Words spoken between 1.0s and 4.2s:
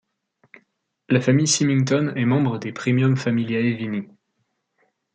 La famille Symington est membre des Primum Familiæ Vini.